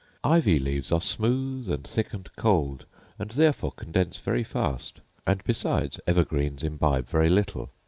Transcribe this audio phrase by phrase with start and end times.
[0.23, 2.85] Ivy leaves are smooth, and thick, and cold,
[3.19, 7.69] and therefore condense very fast; and besides evergreens imbibe very little.